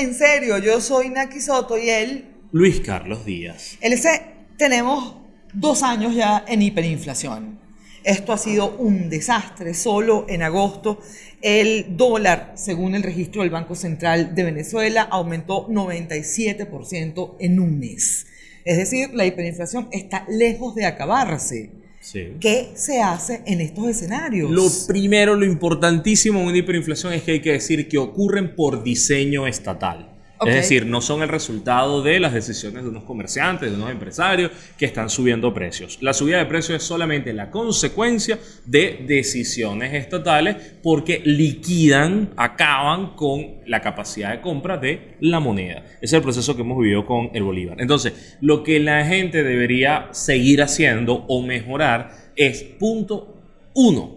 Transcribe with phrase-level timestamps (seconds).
[0.00, 0.58] en serio.
[0.58, 3.76] Yo soy Naki Soto y él, Luis Carlos Díaz.
[3.80, 4.22] LC,
[4.56, 5.16] tenemos
[5.52, 7.60] dos años ya en hiperinflación.
[8.02, 9.74] Esto ha sido un desastre.
[9.74, 11.00] Solo en agosto
[11.42, 18.26] el dólar, según el registro del Banco Central de Venezuela, aumentó 97% en un mes.
[18.64, 21.72] Es decir, la hiperinflación está lejos de acabarse.
[22.10, 22.32] Sí.
[22.40, 24.50] ¿Qué se hace en estos escenarios?
[24.50, 28.82] Lo primero, lo importantísimo en una hiperinflación es que hay que decir que ocurren por
[28.82, 30.09] diseño estatal.
[30.46, 34.50] Es decir, no son el resultado de las decisiones de unos comerciantes, de unos empresarios
[34.78, 35.98] que están subiendo precios.
[36.00, 43.60] La subida de precios es solamente la consecuencia de decisiones estatales porque liquidan, acaban con
[43.66, 45.84] la capacidad de compra de la moneda.
[46.00, 47.76] Es el proceso que hemos vivido con el Bolívar.
[47.80, 53.36] Entonces, lo que la gente debería seguir haciendo o mejorar es, punto
[53.74, 54.16] uno,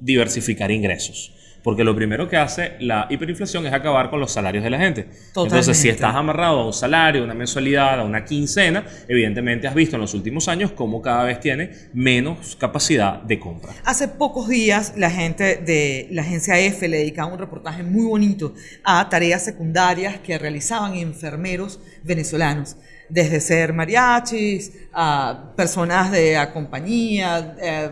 [0.00, 1.32] diversificar ingresos.
[1.62, 5.08] Porque lo primero que hace la hiperinflación es acabar con los salarios de la gente.
[5.28, 9.74] Entonces, si estás amarrado a un salario, a una mensualidad, a una quincena, evidentemente has
[9.74, 13.72] visto en los últimos años cómo cada vez tiene menos capacidad de compra.
[13.84, 18.54] Hace pocos días la gente de la agencia EFE le dedicaba un reportaje muy bonito
[18.84, 22.76] a tareas secundarias que realizaban enfermeros venezolanos,
[23.08, 27.90] desde ser mariachis, a personas de a compañía, eh,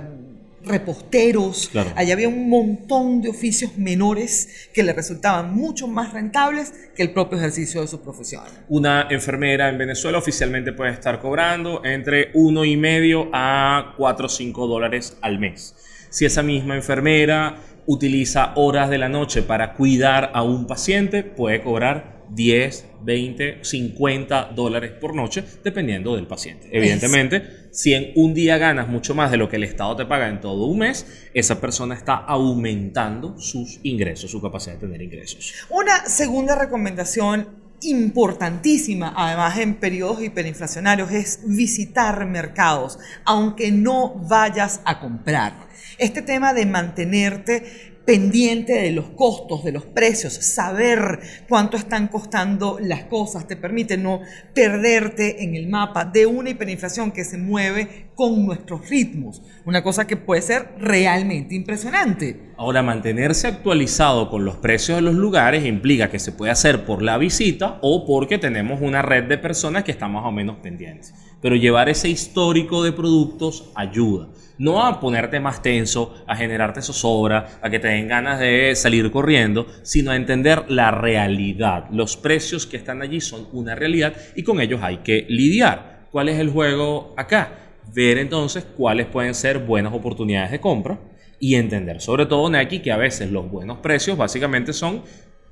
[0.64, 1.69] reposteros.
[1.70, 1.92] Claro.
[1.97, 7.12] Allá había un montón de oficios menores que le resultaban mucho más rentables que el
[7.12, 8.44] propio ejercicio de su profesión.
[8.69, 15.16] Una enfermera en Venezuela oficialmente puede estar cobrando entre 1,5 a 4 o 5 dólares
[15.20, 15.75] al mes.
[16.11, 17.56] Si esa misma enfermera
[17.91, 24.52] utiliza horas de la noche para cuidar a un paciente, puede cobrar 10, 20, 50
[24.55, 26.69] dólares por noche, dependiendo del paciente.
[26.70, 30.28] Evidentemente, si en un día ganas mucho más de lo que el Estado te paga
[30.28, 35.52] en todo un mes, esa persona está aumentando sus ingresos, su capacidad de tener ingresos.
[35.70, 37.48] Una segunda recomendación
[37.82, 45.68] importantísima, además en periodos hiperinflacionarios, es visitar mercados, aunque no vayas a comprar.
[45.98, 52.78] Este tema de mantenerte pendiente de los costos, de los precios, saber cuánto están costando
[52.80, 54.20] las cosas, te permite no
[54.54, 59.41] perderte en el mapa de una hiperinflación que se mueve con nuestros ritmos.
[59.64, 62.50] Una cosa que puede ser realmente impresionante.
[62.58, 67.00] Ahora, mantenerse actualizado con los precios de los lugares implica que se puede hacer por
[67.00, 71.14] la visita o porque tenemos una red de personas que están más o menos pendientes.
[71.41, 74.28] Pero llevar ese histórico de productos ayuda.
[74.58, 79.10] No a ponerte más tenso, a generarte zozobra, a que te den ganas de salir
[79.10, 81.87] corriendo, sino a entender la realidad.
[81.91, 86.06] Los precios que están allí son una realidad y con ellos hay que lidiar.
[86.12, 87.69] ¿Cuál es el juego acá?
[87.92, 90.98] Ver entonces cuáles pueden ser buenas oportunidades de compra
[91.38, 95.02] y entender, sobre todo Nike, que a veces los buenos precios básicamente son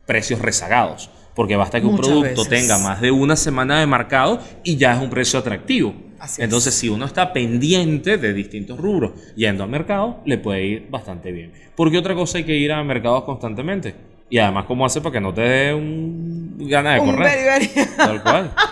[0.06, 2.48] precios rezagados, porque basta que un producto veces.
[2.48, 5.94] tenga más de una semana de marcado y ya es un precio atractivo.
[6.18, 6.44] Así es.
[6.44, 11.30] Entonces, si uno está pendiente de distintos rubros yendo al mercado, le puede ir bastante
[11.30, 11.52] bien.
[11.76, 13.94] Porque otra cosa hay que ir a mercados constantemente.
[14.30, 17.68] Y además, ¿cómo hace para que no te dé un gana de Un correr?
[17.96, 18.52] Tal cual.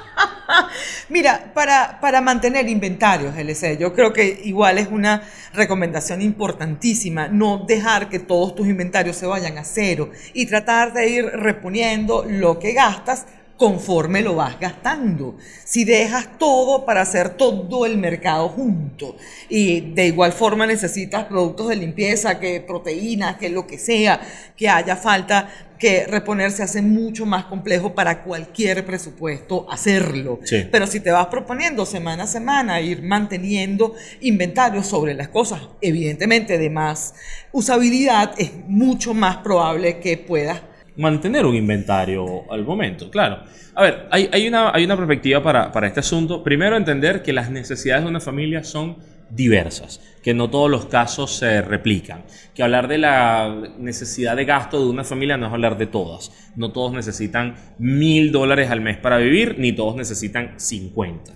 [1.09, 5.23] Mira, para, para mantener inventarios, LC, yo creo que igual es una
[5.53, 11.09] recomendación importantísima no dejar que todos tus inventarios se vayan a cero y tratar de
[11.09, 15.37] ir reponiendo lo que gastas conforme lo vas gastando.
[15.65, 19.17] Si dejas todo para hacer todo el mercado junto
[19.49, 24.21] y de igual forma necesitas productos de limpieza, que proteínas, que lo que sea,
[24.57, 30.41] que haya falta, que reponerse hace mucho más complejo para cualquier presupuesto hacerlo.
[30.45, 30.67] Sí.
[30.71, 36.59] Pero si te vas proponiendo semana a semana ir manteniendo inventarios sobre las cosas, evidentemente
[36.59, 37.15] de más
[37.53, 40.63] usabilidad, es mucho más probable que puedas
[40.97, 43.41] mantener un inventario al momento, claro.
[43.75, 46.43] A ver, hay, una, hay una perspectiva para, para este asunto.
[46.43, 48.97] Primero, entender que las necesidades de una familia son
[49.29, 52.23] diversas, que no todos los casos se replican,
[52.55, 56.31] que hablar de la necesidad de gasto de una familia no es hablar de todas.
[56.57, 61.33] No todos necesitan mil dólares al mes para vivir, ni todos necesitan 50.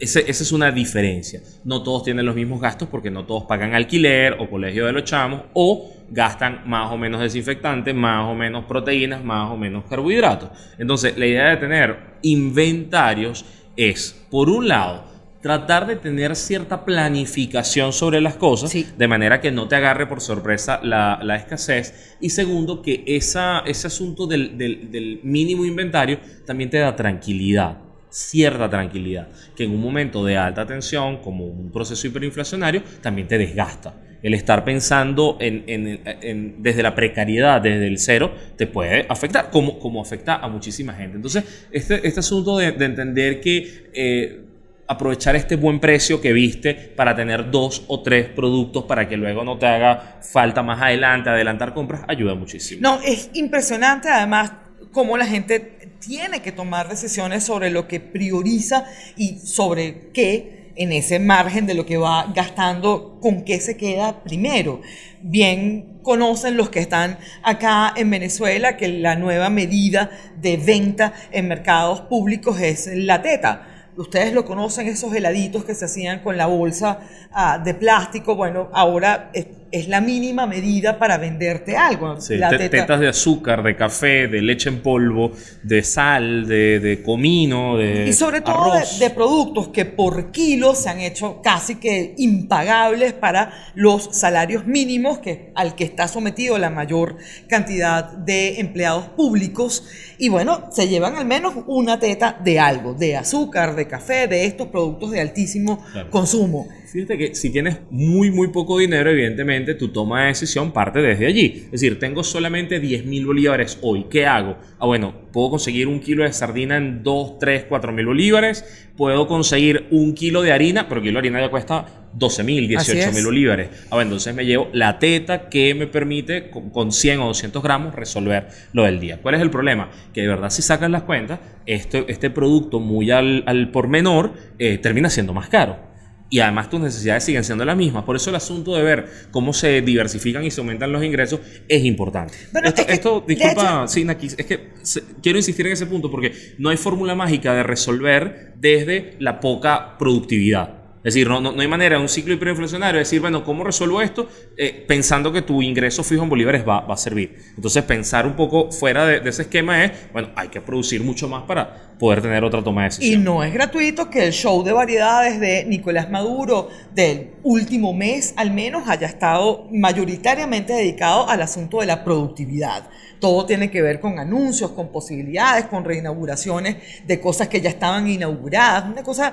[0.00, 1.40] Ese- esa es una diferencia.
[1.64, 5.04] No todos tienen los mismos gastos porque no todos pagan alquiler o colegio de los
[5.04, 10.50] chamos o gastan más o menos desinfectantes, más o menos proteínas, más o menos carbohidratos.
[10.78, 13.44] Entonces, la idea de tener inventarios
[13.76, 15.04] es, por un lado,
[15.40, 18.86] tratar de tener cierta planificación sobre las cosas, Sí.
[18.96, 22.16] de manera que no te agarre por sorpresa la, la escasez.
[22.20, 27.78] Y segundo, que esa, ese asunto del, del- del mínimo inventario también te da tranquilidad,
[28.10, 33.38] cierta tranquilidad, que en un momento de alta tensión, como un proceso hiperinflacionario, también te
[33.38, 33.94] desgasta.
[34.22, 39.78] El estar pensando en, en- desde la precariedad, desde el cero, te puede afectar, como,
[39.78, 41.16] como afecta a muchísima gente.
[41.16, 44.40] Entonces, este, este asunto de, de entender que eh,
[44.86, 49.44] aprovechar este buen precio que viste para tener dos o tres productos para que luego
[49.44, 52.80] no te haga falta más adelante, adelantar compras, ayuda muchísimo.
[52.82, 54.52] No, es impresionante además
[54.90, 58.86] cómo la gente tiene que tomar decisiones sobre lo que prioriza
[59.16, 64.22] y sobre qué en ese margen de lo que va gastando, con qué se queda
[64.22, 64.80] primero.
[65.20, 70.10] Bien conocen los que están acá en Venezuela que la nueva medida
[70.40, 73.66] de venta en mercados públicos es la teta.
[73.96, 77.00] Ustedes lo conocen, esos heladitos que se hacían con la bolsa
[77.32, 78.36] ah, de plástico.
[78.36, 79.30] Bueno, ahora
[79.70, 82.20] es, la mínima medida para venderte algo.
[82.20, 85.32] Sí, La te- teta- tetas de azúcar, de café, de leche en polvo,
[85.62, 90.88] de sal, de, de comino, de Y sobre todo de, productos que por kilo se
[90.88, 96.70] han hecho casi que impagables para los salarios mínimos que, al que está sometido la
[96.70, 97.16] mayor
[97.48, 99.84] cantidad de empleados públicos.
[100.18, 104.46] Y bueno, se llevan al menos una teta de algo, de azúcar, de café, de
[104.46, 106.10] estos productos de altísimo Claro.
[106.10, 106.68] consumo.
[106.90, 111.26] Fíjate que si tienes muy, muy poco dinero, evidentemente tu toma de decisión parte desde
[111.26, 111.64] allí.
[111.66, 114.06] Es decir, tengo solamente 10 mil bolívares hoy.
[114.08, 114.56] ¿Qué hago?
[114.78, 118.88] Ah, bueno, puedo conseguir un kilo de sardina en 2, 3, 4 mil bolívares.
[118.96, 122.64] Puedo conseguir un kilo de harina, pero el kilo de harina ya cuesta 12 mil,
[122.78, 123.14] Así 18 es.
[123.14, 123.68] mil bolívares.
[123.90, 127.62] Ah, bueno, entonces me llevo la teta que me permite con, con 100 o 200
[127.62, 129.18] gramos resolver lo del día.
[129.20, 129.90] ¿Cuál es el problema?
[130.14, 134.32] Que de verdad si sacas las cuentas, este, este producto muy al, al por menor
[134.58, 135.88] eh, termina siendo más caro.
[136.30, 138.04] Y además tus necesidades siguen siendo las mismas.
[138.04, 141.84] Por eso el asunto de ver cómo se diversifican y se aumentan los ingresos es
[141.84, 142.34] importante.
[142.62, 146.10] Esto, es que, esto, disculpa, sí, Naki, es que se- quiero insistir en ese punto
[146.10, 150.77] porque no hay fórmula mágica de resolver desde la poca productividad.
[150.98, 153.62] Es decir, no, no, no hay manera de un ciclo hiperinflacionario de decir, bueno, ¿cómo
[153.64, 154.28] resuelvo esto?
[154.56, 157.36] Eh, pensando que tu ingreso fijo en bolívares va, va a servir.
[157.56, 161.28] Entonces, pensar un poco fuera de, de ese esquema es, bueno, hay que producir mucho
[161.28, 163.24] más para poder tener otra toma de Y decisión.
[163.24, 168.50] no es gratuito que el show de variedades de Nicolás Maduro del último mes al
[168.52, 172.88] menos haya estado mayoritariamente dedicado al asunto de la productividad.
[173.20, 178.08] Todo tiene que ver con anuncios, con posibilidades, con reinauguraciones de cosas que ya estaban
[178.08, 178.84] inauguradas.
[178.90, 179.32] Una cosa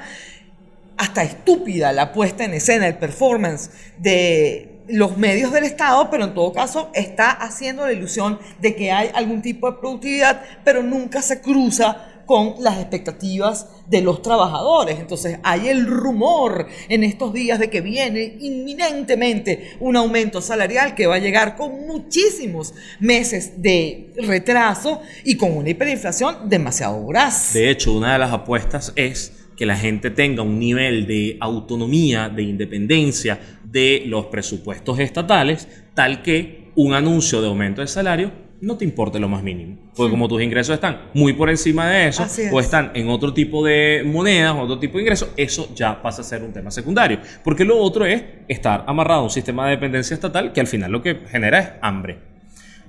[0.98, 6.34] hasta estúpida la puesta en escena, el performance de los medios del Estado, pero en
[6.34, 11.22] todo caso está haciendo la ilusión de que hay algún tipo de productividad, pero nunca
[11.22, 15.00] se cruza con las expectativas de los trabajadores.
[15.00, 21.08] Entonces hay el rumor en estos días de que viene inminentemente un aumento salarial que
[21.08, 27.54] va a llegar con muchísimos meses de retraso y con una hiperinflación demasiado voraz.
[27.54, 32.30] De hecho, una de las apuestas es que la gente tenga un nivel de autonomía,
[32.30, 38.78] de independencia de los presupuestos estatales, tal que un anuncio de aumento de salario no
[38.78, 39.78] te importe lo más mínimo.
[39.96, 42.50] Porque como tus ingresos están muy por encima de eso, es.
[42.52, 46.26] o están en otro tipo de monedas, otro tipo de ingresos, eso ya pasa a
[46.26, 47.20] ser un tema secundario.
[47.44, 50.92] Porque lo otro es estar amarrado a un sistema de dependencia estatal que al final
[50.92, 52.35] lo que genera es hambre.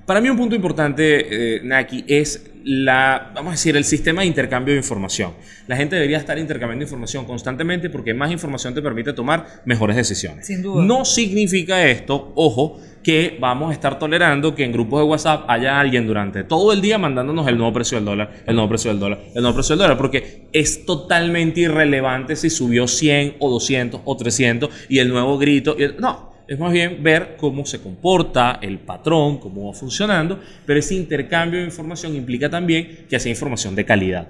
[0.07, 4.27] Para mí un punto importante, eh, Naki, es la, vamos a decir, el sistema de
[4.27, 5.33] intercambio de información.
[5.67, 10.47] La gente debería estar intercambiando información constantemente porque más información te permite tomar mejores decisiones.
[10.47, 10.81] Sin duda.
[10.85, 15.77] No significa esto, ojo, que vamos a estar tolerando que en grupos de WhatsApp haya
[15.77, 18.99] alguien durante todo el día mandándonos el nuevo precio del dólar, el nuevo precio del
[19.01, 23.99] dólar, el nuevo precio del dólar, porque es totalmente irrelevante si subió 100 o 200
[24.05, 25.75] o 300 y el nuevo grito.
[25.77, 30.39] y el- no, es más bien ver cómo se comporta el patrón, cómo va funcionando,
[30.65, 34.27] pero ese intercambio de información implica también que sea información de calidad.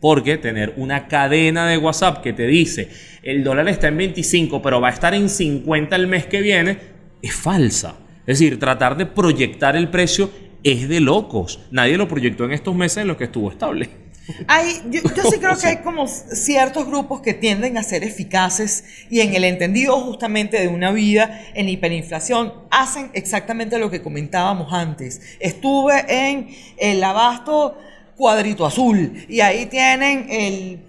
[0.00, 2.88] Porque tener una cadena de WhatsApp que te dice
[3.22, 6.78] el dólar está en 25, pero va a estar en 50 el mes que viene,
[7.22, 7.96] es falsa.
[8.26, 10.30] Es decir, tratar de proyectar el precio
[10.62, 11.60] es de locos.
[11.70, 14.03] Nadie lo proyectó en estos meses en los que estuvo estable.
[14.46, 18.84] Hay, yo, yo sí creo que hay como ciertos grupos que tienden a ser eficaces
[19.10, 24.72] y en el entendido justamente de una vida en hiperinflación hacen exactamente lo que comentábamos
[24.72, 25.20] antes.
[25.40, 27.78] Estuve en el abasto
[28.16, 30.80] cuadrito azul y ahí tienen el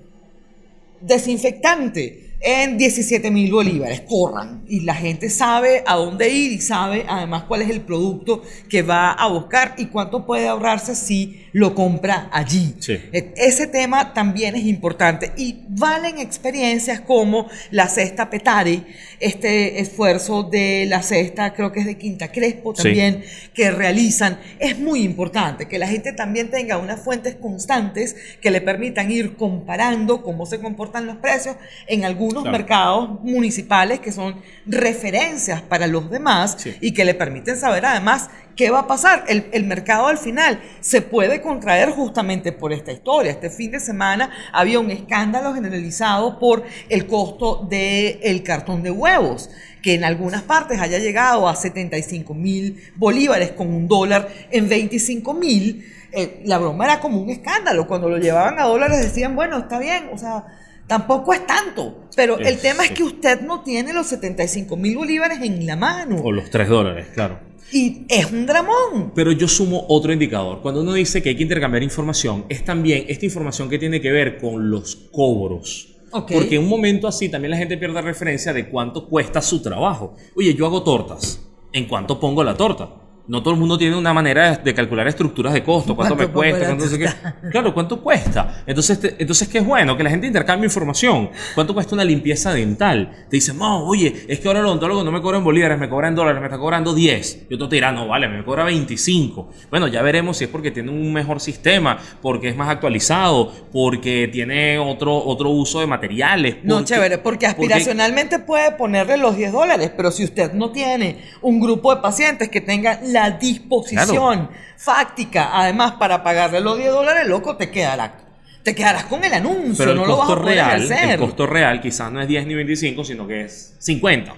[1.01, 4.63] desinfectante en 17 mil bolívares, corran.
[4.67, 8.83] Y la gente sabe a dónde ir y sabe además cuál es el producto que
[8.83, 12.75] va a buscar y cuánto puede ahorrarse si lo compra allí.
[12.79, 12.99] Sí.
[13.11, 18.83] E- Ese tema también es importante y valen experiencias como la cesta Petare,
[19.19, 22.83] este esfuerzo de la cesta, creo que es de Quinta Crespo Sí.
[22.83, 23.23] también,
[23.55, 24.37] que realizan.
[24.59, 29.35] Es muy importante que la gente también tenga unas fuentes constantes que le permitan ir
[29.35, 31.55] comparando cómo se comportan los precios
[31.87, 32.57] en algunos unos Claro.
[32.57, 36.75] mercados municipales que son referencias para los demás Sí.
[36.81, 39.23] y que le permiten saber además qué va a pasar.
[39.27, 43.31] El, el mercado al final se puede contraer justamente por esta historia.
[43.31, 49.49] Este fin de semana había un escándalo generalizado por el costo del cartón de huevos
[49.81, 55.33] que en algunas partes haya llegado a 75 mil bolívares con un dólar en 25
[55.35, 57.85] mil, eh, la broma era como un escándalo.
[57.87, 60.45] Cuando lo llevaban a dólares decían, bueno, está bien, o sea,
[60.87, 62.01] tampoco es tanto.
[62.15, 65.75] Pero el Es- tema es que usted no tiene los 75 mil bolívares en la
[65.75, 66.21] mano.
[66.23, 67.39] O los 3 dólares, claro.
[67.71, 69.11] Y es un dramón.
[69.15, 70.61] Pero yo sumo otro indicador.
[70.61, 74.11] Cuando uno dice que hay que intercambiar información, es también esta información que tiene que
[74.11, 75.89] ver con los cobros.
[76.11, 76.31] Ok.
[76.31, 80.15] Porque en un momento así también la gente pierde referencia de cuánto cuesta su trabajo.
[80.35, 81.41] Oye, yo hago tortas.
[81.73, 82.89] ¿En cuánto pongo la torta?
[83.27, 86.33] No todo el mundo tiene una manera de, calcular estructuras de costo, cuánto, me ¿Cuánto
[86.33, 87.09] pongo cuesta, cuánto sé qué.
[87.51, 88.63] Claro, cuánto cuesta.
[88.67, 91.29] Entonces, te- entonces qué es bueno que la gente intercambie información.
[91.55, 93.25] ¿Cuánto cuesta una limpieza dental?
[93.29, 95.89] Te dicen, no, oye, es que ahora el odontólogo no me cobra en bolívares, me
[95.89, 97.47] cobra en dólares, me está cobrando 10.
[97.49, 99.49] Y otro te dirá, no, vale, me cobra 25.
[99.69, 104.29] Bueno, ya veremos si es porque tiene un mejor sistema, porque es más actualizado, porque
[104.31, 106.57] tiene otro, otro uso de materiales.
[106.63, 111.59] No, chévere, porque aspiracionalmente puede ponerle los 10 dólares, pero si usted no tiene un
[111.59, 117.55] grupo de pacientes que tenga la disposición fáctica, además para pagarle los 10 dólares, loco,
[117.55, 118.17] te quedará.
[118.61, 121.11] Te quedarás con el anuncio, Pero el no lo vas a poder real, hacer.
[121.11, 124.33] el costo real quizás no es 10 ni 25, sino que es 50.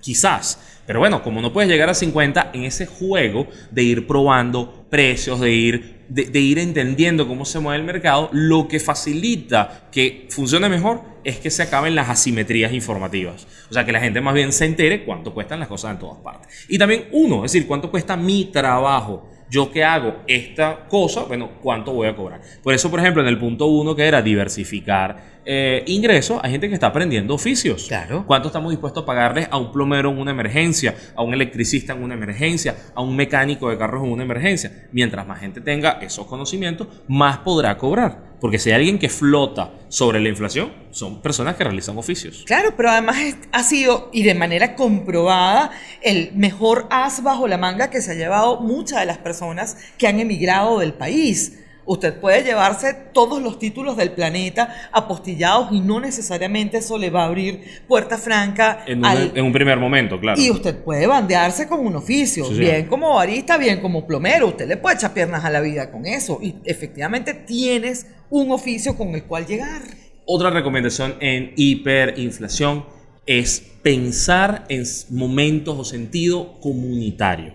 [0.00, 0.60] Quizás.
[0.86, 5.40] Pero bueno, como no puedes llegar a 50 en ese juego de ir probando precios,
[5.40, 10.68] de ir, de, ir entendiendo cómo se mueve el mercado, lo que facilita que funcione
[10.68, 13.46] mejor es que se acaben las asimetrías informativas.
[13.70, 16.18] O sea, que la gente más bien se entere cuánto cuestan las cosas en todas
[16.18, 16.66] partes.
[16.68, 19.28] Y también uno, es decir, cuánto cuesta mi trabajo.
[19.50, 22.40] Yo que hago esta cosa, bueno, ¿cuánto voy a cobrar?
[22.62, 26.68] Por eso, por ejemplo, en el punto uno que era diversificar eh, ingresos, hay gente
[26.68, 27.88] que está aprendiendo oficios.
[27.88, 28.24] Claro.
[28.26, 32.02] ¿Cuánto estamos dispuestos a pagarles a un plomero en una emergencia, a un electricista en
[32.04, 34.86] una emergencia, a un mecánico de carros en una emergencia?
[34.92, 38.29] Mientras más gente tenga esos conocimientos, más podrá cobrar.
[38.40, 42.44] Porque si hay alguien que flota sobre la inflación, son personas que realizan oficios.
[42.46, 43.16] Claro, pero además
[43.52, 45.70] ha sido, y de manera comprobada,
[46.02, 50.06] el mejor as bajo la manga que se ha llevado muchas de las personas que
[50.06, 51.59] han emigrado del país.
[51.86, 57.22] Usted puede llevarse todos los títulos del planeta apostillados y no necesariamente eso le va
[57.22, 60.40] a abrir puerta franca En un, al, en un primer momento, claro.
[60.40, 62.60] y usted puede bandearse con un oficio, Sí, sí.
[62.60, 64.48] bien como barista, bien como plomero.
[64.48, 66.38] Usted le puede echar piernas a la vida con eso.
[66.42, 69.82] Y efectivamente tienes un oficio con el cual llegar.
[70.26, 72.84] Otra recomendación en hiperinflación
[73.26, 77.54] es pensar en momentos o sentido comunitario.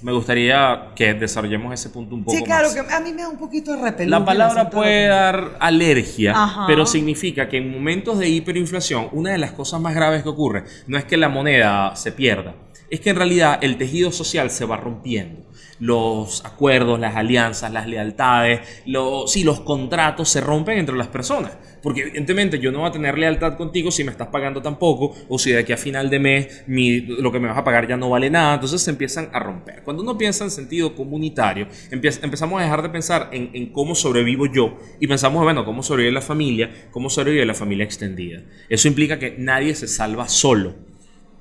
[0.00, 2.74] Me gustaría que desarrollemos ese punto un poco Sí, claro, más.
[2.86, 4.10] que a mí me da un poquito de repelús.
[4.10, 6.64] La palabra puede de- dar alergia, Ajá.
[6.68, 10.64] pero significa que en momentos de hiperinflación, una de las cosas más graves que ocurre
[10.86, 12.54] no es que la moneda se pierda,
[12.90, 15.42] es que en realidad el tejido social se va rompiendo.
[15.80, 21.52] Los acuerdos, las alianzas, las lealtades, los, sí, los contratos se rompen entre las personas.
[21.82, 25.14] Porque evidentemente yo no voy a tener lealtad contigo si me estás pagando tan poco
[25.28, 27.86] o si de aquí a final de mes mi- lo que me vas a pagar
[27.86, 28.54] ya no vale nada.
[28.54, 29.82] Entonces se empiezan a romper.
[29.84, 34.46] Cuando uno piensa en sentido comunitario, empezamos a dejar de pensar en, en cómo sobrevivo
[34.46, 38.42] yo y pensamos, bueno, cómo sobrevive la familia, cómo sobrevive la familia extendida.
[38.68, 40.87] Eso implica que nadie se salva solo.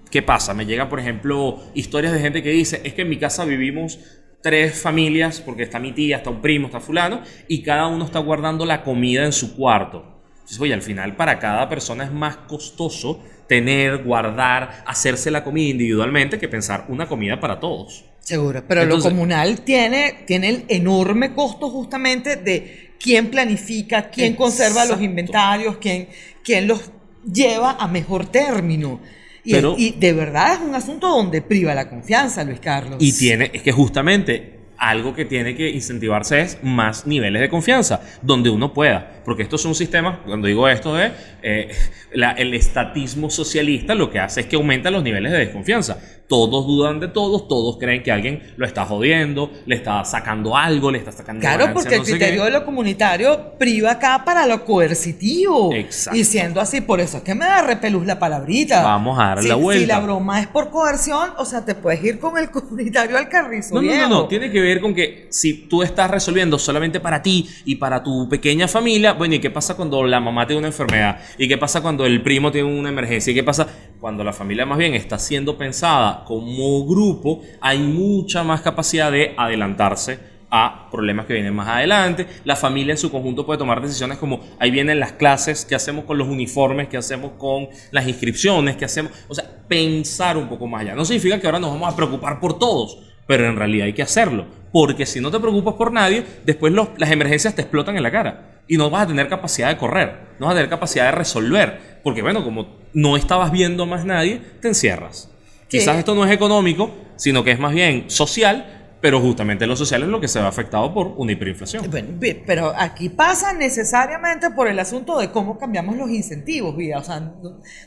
[0.09, 0.53] ¿Qué pasa?
[0.53, 3.99] Me llegan, por ejemplo, historias de gente que dice, es que en mi casa vivimos
[4.41, 8.19] tres familias, porque está mi tía, está un primo, está fulano, y cada uno está
[8.19, 10.21] guardando la comida en su cuarto.
[10.35, 15.69] Entonces, oye, al final para cada persona es más costoso tener, guardar, hacerse la comida
[15.71, 18.05] individualmente que pensar una comida para todos.
[18.21, 24.35] Seguro, pero Entonces- lo comunal tiene, tiene el enorme costo justamente de quién planifica, quién
[24.35, 25.03] conserva los Exacto.
[25.03, 26.07] inventarios, quién,
[26.43, 26.91] quién los
[27.29, 29.01] lleva a mejor término.
[29.47, 32.97] Y, Pero- y de verdad es un asunto donde priva la confianza, Luis Carlos.
[32.99, 38.01] Y tiene, es que justamente algo que tiene que incentivarse es más niveles de confianza,
[38.21, 39.21] donde uno pueda.
[39.25, 41.11] Porque esto es un sistema, cuando digo esto de
[41.43, 41.69] eh,
[42.13, 45.97] la- el estatismo socialista, lo que hace es que aumenta los niveles de desconfianza.
[46.27, 50.91] Todos dudan de todos, todos creen que alguien lo está jodiendo, le está sacando algo,
[50.91, 54.65] le está sacando Claro, porque el no criterio de lo comunitario priva acá para lo
[54.65, 55.73] coercitivo.
[55.73, 56.17] Exacto.
[56.19, 58.83] Y siendo así, por eso es que me da repelús la palabrita.
[58.83, 59.79] Vamos a darle Si- la vuelta.
[59.81, 63.29] Si la broma es por coerción, o sea, te puedes ir con el comunitario al
[63.29, 63.75] carrizo.
[63.75, 67.21] No, no, no, no, tiene que ver con que si tú estás resolviendo solamente para
[67.21, 70.67] ti y para tu pequeña familia, bueno, ¿y qué pasa cuando la mamá tiene una
[70.67, 71.19] enfermedad?
[71.37, 73.31] ¿Y qué pasa cuando el primo tiene una emergencia?
[73.31, 73.67] ¿Y qué pasa
[73.99, 77.41] cuando la familia más bien está siendo pensada como grupo?
[77.61, 82.25] Hay mucha más capacidad de adelantarse a problemas que vienen más adelante.
[82.45, 86.05] La familia en su conjunto puede tomar decisiones como ahí vienen las clases, qué hacemos
[86.05, 89.11] con los uniformes, qué hacemos con las inscripciones, qué hacemos.
[89.27, 90.95] O sea, pensar un poco más allá.
[90.95, 94.01] No significa que ahora nos vamos a preocupar por todos, pero en realidad hay que
[94.01, 94.45] hacerlo.
[94.71, 98.61] Porque si no te preocupas por nadie, después las emergencias te explotan en la cara.
[98.67, 101.99] Y no vas a tener capacidad de correr, no vas a tener capacidad de resolver.
[102.03, 105.29] Porque bueno, como no estabas viendo más nadie, te encierras.
[105.67, 110.03] Quizás esto no es económico, sino que es más bien social pero justamente lo social
[110.03, 111.89] es lo que se ve afectado por una hiperinflación.
[111.89, 116.97] Bueno, pero aquí pasa necesariamente por el asunto de cómo cambiamos los incentivos, vida.
[116.97, 117.33] O sea,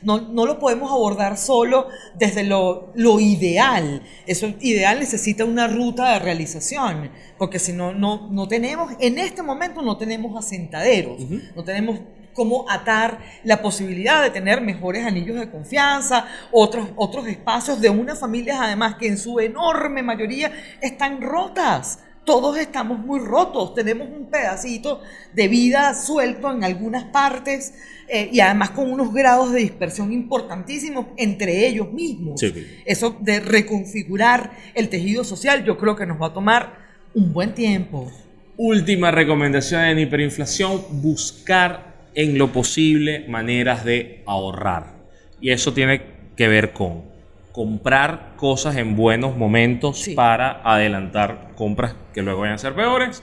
[0.02, 4.02] no, no lo podemos abordar solo desde lo, lo, ideal.
[4.26, 9.42] Eso ideal necesita una ruta de realización, porque si no, no, no tenemos, en este
[9.42, 11.20] momento no tenemos asentaderos,
[11.56, 11.98] no tenemos
[12.34, 18.18] cómo atar la posibilidad de tener mejores anillos de confianza, otros, otros espacios de unas
[18.18, 22.00] familias además que en su enorme mayoría están rotas.
[22.24, 25.00] Todos estamos muy rotos, tenemos un pedacito
[25.32, 27.74] de vida suelto en algunas partes
[28.08, 32.40] eh, y además con unos grados de dispersión importantísimos entre ellos mismos.
[32.84, 36.74] Eso de reconfigurar el tejido social yo creo que nos va a tomar
[37.14, 38.12] un buen tiempo.
[38.56, 44.94] Última recomendación en hiperinflación, buscar en lo posible maneras de ahorrar.
[45.40, 46.02] Y eso tiene
[46.36, 47.10] que ver con
[47.52, 53.22] comprar cosas en buenos momentos para adelantar compras que luego vayan a ser peores.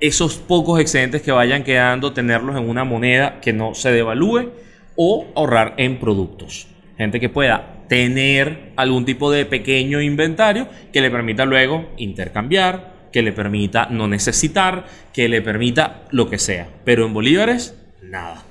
[0.00, 4.50] Esos pocos excedentes que vayan quedando, tenerlos en una moneda que no se devalúe
[4.96, 6.68] o ahorrar en productos.
[6.96, 13.22] Gente que pueda tener algún tipo de pequeño inventario que le permita luego intercambiar, que
[13.22, 16.68] le permita no necesitar, que le permita lo que sea.
[16.84, 18.44] Pero en bolívares nada.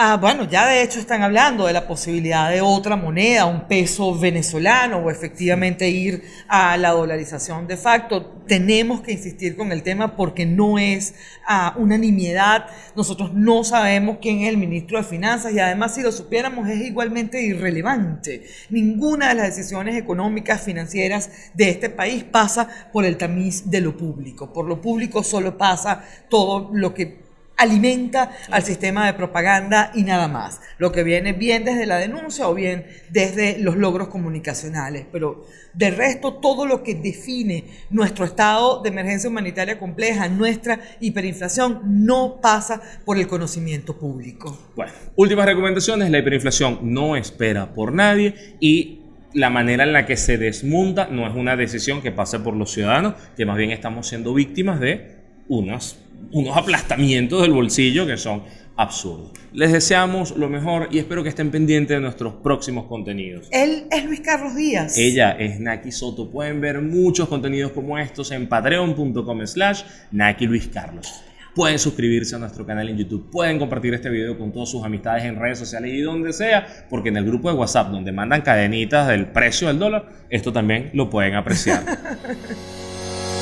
[0.00, 4.16] Ah, bueno, ya de hecho están hablando de la posibilidad de otra moneda, un peso
[4.16, 8.44] venezolano o efectivamente ir a la dolarización de facto.
[8.46, 11.16] Tenemos que insistir con el tema porque no es
[11.48, 12.66] ah, una nimiedad.
[12.94, 16.80] Nosotros no sabemos quién es el ministro de Finanzas y además si lo supiéramos es
[16.80, 18.44] igualmente irrelevante.
[18.70, 23.96] Ninguna de las decisiones económicas, financieras de este país pasa por el tamiz de lo
[23.96, 24.52] público.
[24.52, 27.27] Por lo público solo pasa todo lo que
[27.58, 30.60] alimenta al sistema de propaganda y nada más.
[30.78, 35.04] Lo que viene bien desde la denuncia o bien desde los logros comunicacionales.
[35.12, 35.44] Pero
[35.74, 42.38] de resto, todo lo que define nuestro estado de emergencia humanitaria compleja, nuestra hiperinflación, no
[42.40, 44.56] pasa por el conocimiento público.
[44.76, 46.10] Bueno, últimas recomendaciones.
[46.10, 49.02] La hiperinflación no espera por nadie y
[49.34, 52.72] la manera en la que se desmonta no es una decisión que pase por los
[52.72, 55.18] ciudadanos, que más bien estamos siendo víctimas de
[55.48, 55.98] unas
[56.32, 58.42] unos aplastamientos del bolsillo que son
[58.76, 59.32] absurdos.
[59.52, 63.48] Les deseamos lo mejor y espero que estén pendientes de nuestros próximos contenidos.
[63.50, 64.96] Él es Luis Carlos Díaz.
[64.96, 66.30] Ella es Naki Soto.
[66.30, 71.24] Pueden ver muchos contenidos como estos en patreon.com slash Naki Luis Carlos.
[71.54, 75.24] Pueden suscribirse a nuestro canal en YouTube, pueden compartir este video con todas sus amistades
[75.24, 79.08] en redes sociales y donde sea, porque en el grupo de WhatsApp donde mandan cadenitas
[79.08, 81.82] del precio del dólar, esto también lo pueden apreciar.